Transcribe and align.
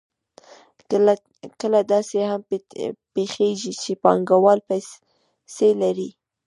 کله 1.61 1.79
داسې 1.93 2.17
هم 2.29 2.41
پېښېږي 3.13 3.73
چې 3.83 3.91
پانګوال 4.03 4.59
پیسې 4.69 5.69
لري 5.81 6.09